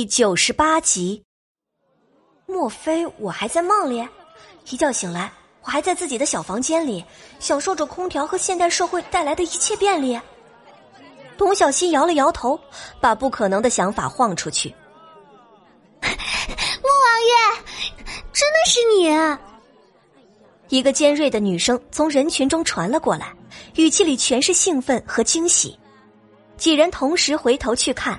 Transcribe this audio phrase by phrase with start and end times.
[0.00, 1.22] 第九十八集。
[2.46, 4.08] 莫非我还在梦里？
[4.70, 5.30] 一觉醒来，
[5.60, 7.04] 我还在自己的小房间里，
[7.38, 10.18] 享受着空调和现代社会带来的一切便利。
[11.36, 12.58] 董小希摇了摇头，
[12.98, 14.74] 把不可能的想法晃出去。
[16.00, 17.62] 莫王爷，
[18.32, 20.78] 真的是你！
[20.78, 23.36] 一个尖锐的女声从人群中传了过来，
[23.74, 25.78] 语气里全是兴奋和惊喜。
[26.56, 28.18] 几人同时回头去看。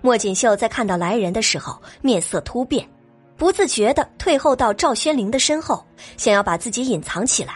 [0.00, 2.88] 莫锦绣在看到来人的时候，面色突变，
[3.36, 5.84] 不自觉的退后到赵宣灵的身后，
[6.16, 7.54] 想要把自己隐藏起来。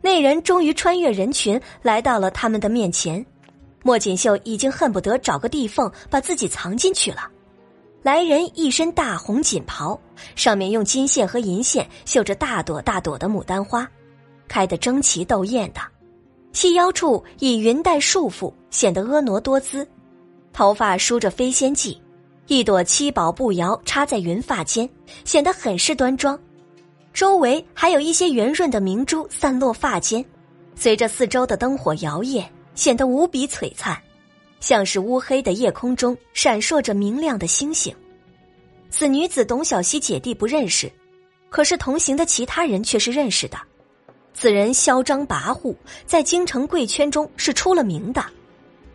[0.00, 3.24] 那人终于穿越人群，来到了他们的面前。
[3.82, 7.28] 莫锦绣已经恨不得找个地缝把自己藏进去了。
[8.02, 9.98] 来人一身大红锦袍，
[10.36, 13.86] 上面用金线和银线绣着大朵大朵的牡丹花，
[14.48, 15.80] 开得争奇斗艳的，
[16.52, 19.86] 细腰处以云带束缚，显得婀娜多姿。
[20.60, 21.96] 头发梳着飞仙髻，
[22.46, 24.86] 一朵七宝步摇插在云发间，
[25.24, 26.38] 显得很是端庄。
[27.14, 30.22] 周围还有一些圆润的明珠散落发间，
[30.74, 32.44] 随着四周的灯火摇曳，
[32.74, 33.98] 显得无比璀璨，
[34.60, 37.90] 像是乌黑的夜空中闪烁着明亮的星星。
[38.90, 40.92] 此女子董小希姐弟不认识，
[41.48, 43.56] 可是同行的其他人却是认识的。
[44.34, 48.22] 此人嚣张跋扈，在京城贵圈中是出了名的。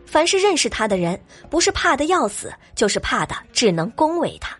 [0.06, 4.58] 凡是认识他的人，不是怕的要死，就是怕的只能恭维他。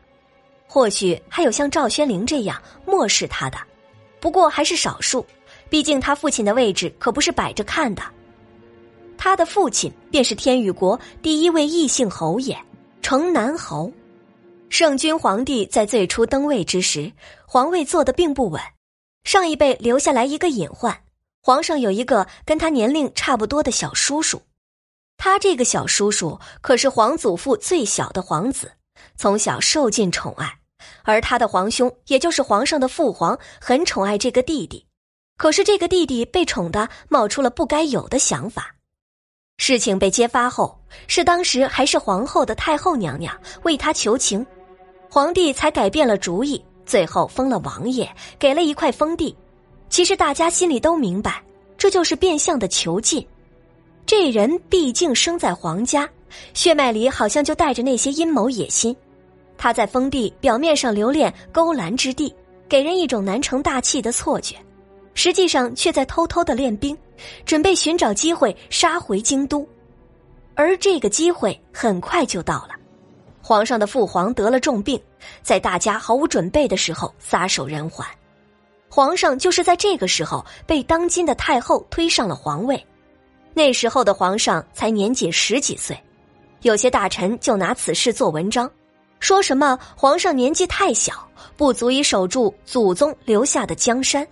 [0.68, 3.58] 或许还有像赵宣灵这样漠视他的，
[4.20, 5.26] 不过还是少数。
[5.70, 8.04] 毕竟他父亲的位置可不是摆着看的。
[9.18, 12.58] 他的父亲便是天宇国第一位异姓侯爷
[13.02, 13.92] 城南侯。
[14.70, 17.12] 圣君皇帝在最初登位之时，
[17.48, 18.62] 皇位坐的并不稳。
[19.24, 20.96] 上一辈留下来一个隐患，
[21.42, 24.42] 皇上有一个跟他年龄差不多的小叔叔。
[25.18, 28.72] 他这个小叔叔可是皇祖父最小的皇子，
[29.16, 30.60] 从小受尽宠爱，
[31.04, 34.86] 而他的皇兄，也就是皇上的父皇，很宠爱这个弟弟。
[35.38, 38.76] 可是这个弟弟被宠的冒出了不该有的想法。
[39.58, 44.46] 事情被揭发后，是当时还是皇后的太后娘娘为他求情，
[45.10, 49.36] 皇帝才改变了主意，最后封了王爷，给了一块封地。
[49.90, 51.42] 其实大家心里都明白，
[51.78, 53.26] 这就是变相的囚禁。
[54.06, 56.08] 这人毕竟生在皇家，
[56.54, 58.96] 血脉里好像就带着那些阴谋野心。
[59.58, 62.34] 他在封地表面上留恋勾栏之地，
[62.70, 64.56] 给人一种难成大器的错觉，
[65.16, 66.96] 实际上却在偷偷的练兵，
[67.46, 69.68] 准备寻找机会杀回京都。
[70.54, 72.76] 而这个机会很快就到了，
[73.42, 75.02] 皇上的父皇得了重病，
[75.42, 78.06] 在大家毫无准备的时候撒手人寰。
[78.88, 82.86] 皇上就是在这个时候被当今的太后推上了皇位。
[83.56, 85.98] 那时候的皇上才年仅十几岁，
[86.62, 88.70] 有些大臣就拿此事做文章，
[89.22, 94.28] 说什么皇上年纪太小，不足以守住祖宗留下的江山。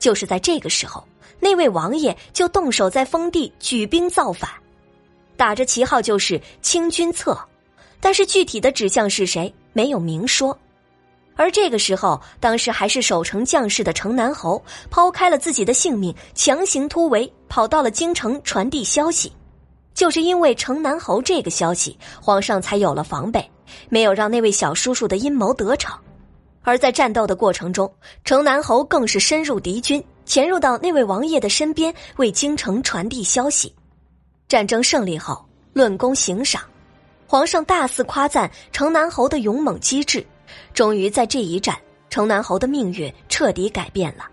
[0.00, 1.06] 就是在这个时候，
[1.38, 4.50] 那位王爷就动手在封地举兵造反，
[5.36, 7.38] 打着旗号就是清君侧，
[8.00, 10.58] 但是具体的指向是谁没有明说。
[11.36, 19.32] 而这个时候，当时还是守城将士的城南侯抛开了自己的性命，强行突围，跑到了京城传递消息。
[19.94, 23.48] 就是因为城南侯这个消息，皇上才有了防备，
[23.88, 25.96] 没有让那位小叔叔的阴谋得逞。
[26.62, 27.88] 而在战斗的过程中，
[28.24, 33.72] 城南侯更是深入敌军，潜入到那位王爷的身边，为京城传递消息。
[34.48, 36.60] 战争胜利后，论功行赏，
[37.28, 40.26] 皇上大肆夸赞城南侯的勇猛机智。
[40.72, 41.78] 终于在这一战，
[42.10, 44.24] 城南侯的命运彻底改变了，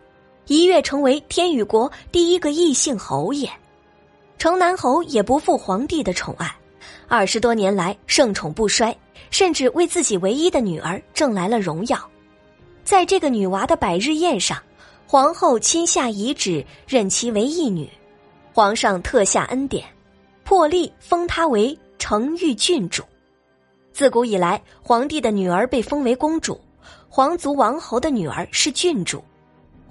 [0.51, 3.50] 一跃成为天宇国第一个异姓侯爷。
[4.38, 6.53] 城南侯也不负皇帝的宠爱，
[7.07, 8.94] 二十多年来盛宠不衰，
[9.29, 11.97] 甚至为自己唯一的女儿挣来了荣耀。
[12.84, 14.62] 在这个女娃的百日宴上，
[15.07, 17.89] 皇后亲下遗旨，任其为义女，
[18.51, 19.85] 皇上特下恩典，
[20.44, 23.01] 破例封她为承玉郡主。
[23.94, 26.59] 自古以来，皇帝的女儿被封为公主，
[27.07, 29.24] 皇族王侯的女儿是郡主。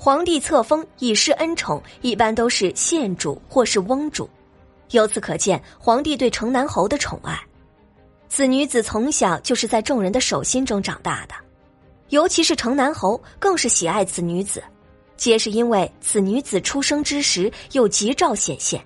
[0.02, 4.26] 皇帝册封以示恩宠，一般都是县主或是翁主。
[4.92, 7.38] 由此可见，皇帝对城南侯的宠爱。
[8.26, 11.34] 此女子从小就是在众人的手心中长大的，
[12.08, 14.62] 尤其是城南侯更是喜爱此女子，
[15.18, 18.82] 皆是因为此女子出生之时有吉兆显现。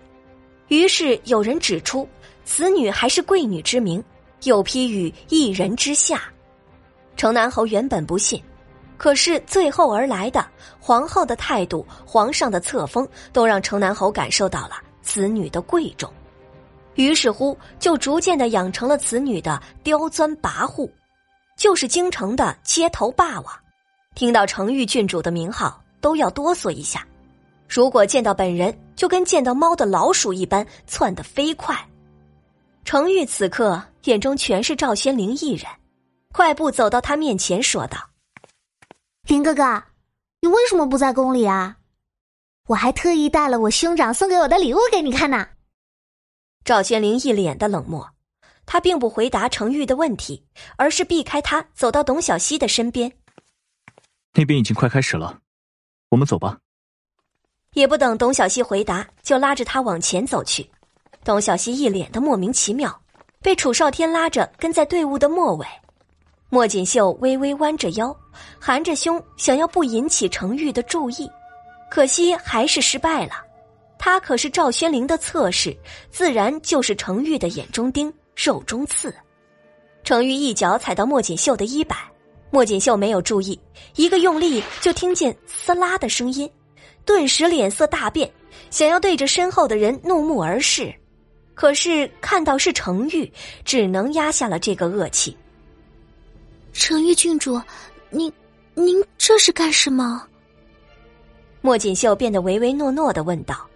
[0.66, 2.08] 于是有人指出，
[2.44, 4.02] 此女还是贵女之名。
[4.42, 6.24] 又批予一人之下，
[7.16, 8.42] 城南侯原本不信，
[8.96, 10.44] 可是最后而来的
[10.78, 16.10] 皇后的态度、皇上的册封，都让城南侯感受到了此女的贵重。
[16.94, 20.88] 于是乎就逐渐的养成了此女的刁钻跋扈，
[21.56, 23.52] 就是京城的街头霸王。
[24.14, 27.04] 听到程玉郡主的名号，都要哆嗦一下。
[27.68, 31.76] 如果见到本人，就跟见到猫的老鼠一般，窜得飞快。
[32.84, 35.66] 程玉此刻眼中全是赵仙灵一人，
[36.30, 37.98] 快步走到他面前，说道
[39.26, 39.82] ：“林哥哥，
[40.40, 41.78] 你为什么不在宫里啊？
[42.68, 45.48] 我还特意带了我兄长送给我的礼物给你看呢。”
[46.62, 48.10] 赵宣灵一脸的冷漠，
[48.66, 53.12] 他并不回答程玉的问题，而是避开他，走到董小希的身边。
[54.34, 55.40] 那边已经快开始了，
[56.10, 56.58] 我们走吧。
[57.72, 60.70] 也不等董小希回答，就拉着他往前走去。
[61.24, 63.02] 董小希一脸的莫名其妙，
[63.40, 65.66] 被楚少天拉着跟在队伍的末尾。
[66.54, 68.16] 莫锦绣微微弯着腰，
[68.60, 71.28] 含着胸，想要不引起程玉的注意，
[71.90, 73.32] 可惜还是失败了。
[73.98, 75.76] 他可是赵宣灵的侧室，
[76.12, 79.12] 自然就是程玉的眼中钉、肉中刺。
[80.04, 81.96] 程玉一脚踩到莫锦绣的衣摆。
[82.52, 83.58] 莫锦绣没有注意，
[83.96, 86.48] 一个用力就听见“撕拉”的声音，
[87.04, 88.30] 顿时脸色大变，
[88.70, 90.94] 想要对着身后的人怒目而视，
[91.52, 93.28] 可是看到是程玉，
[93.64, 95.36] 只能压下了这个恶气。
[96.74, 97.58] 程玉郡主，
[98.10, 98.30] 您
[98.74, 100.22] 您这是干什么？
[101.60, 103.66] 莫锦绣变得唯唯诺诺的问道。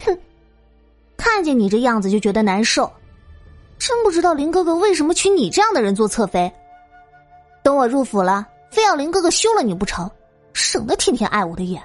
[0.00, 0.18] 哼，
[1.16, 2.90] 看见你这样子就觉得难受，
[3.78, 6.50] 真不知道林哥哥为什么娶你这样的人做侧妃。
[7.62, 10.08] 等我入府了，非要林哥哥休了你不成，
[10.52, 11.82] 省得天天碍我的眼。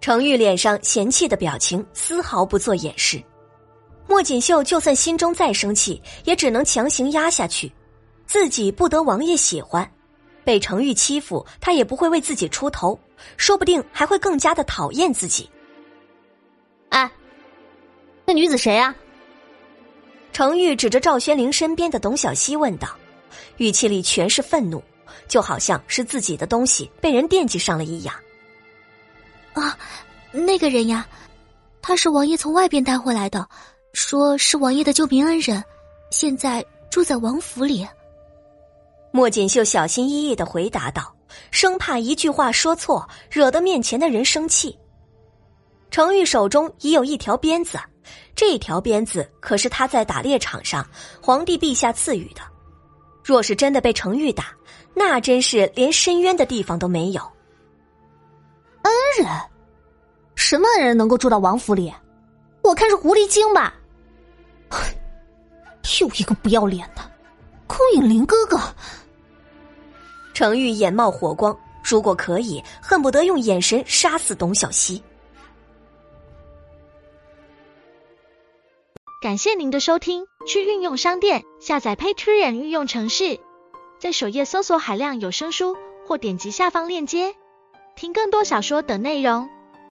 [0.00, 3.20] 程玉脸上嫌弃的表情丝毫不做掩饰，
[4.06, 7.72] 莫锦绣就算心中再生气，也只能强行压下去。
[8.26, 9.88] 自己不得王爷喜欢，
[10.44, 12.98] 被程玉欺负，他也不会为自己出头，
[13.36, 15.48] 说不定还会更加的讨厌自己。
[16.88, 17.10] 哎，
[18.24, 18.94] 那女子谁啊？
[20.32, 22.88] 程玉指着赵宣灵身边的董小希问道。
[23.58, 24.82] 语气里全是愤怒，
[25.28, 28.14] 就好像是自己的东西被人惦记上了一样。
[29.52, 29.78] 啊，
[30.32, 31.06] 那个人呀，
[31.80, 33.48] 他是王爷从外边带回来的，
[33.92, 35.62] 说是王爷的救命恩人，
[36.10, 37.86] 现在住在王府里。
[39.16, 41.14] 莫锦绣小心翼翼的回答道，
[41.52, 44.76] 生怕一句话说错，惹得面前的人生气。
[45.88, 47.78] 程玉手中已有一条鞭子，
[48.34, 50.84] 这条鞭子可是他在打猎场上
[51.22, 52.40] 皇帝陛下赐予的。
[53.22, 54.46] 若是真的被程玉打，
[54.96, 57.22] 那真是连伸冤的地方都没有。
[58.82, 59.28] 恩人，
[60.34, 61.94] 什么恩人能够住到王府里？
[62.62, 63.72] 我看是狐狸精吧。
[66.00, 67.02] 又一个不要脸的，
[67.68, 68.58] 勾引林哥哥。
[70.34, 75.02] 程玉眼冒火光，如果可以，恨不得用眼神杀死董小希。
[79.22, 83.38] 感谢您的收听，去运用商店下载 Patreon 运用城市，
[83.98, 85.76] 在首页搜索海量有声书，
[86.06, 87.34] 或点击下方链接
[87.94, 89.48] 听更多小说等内容。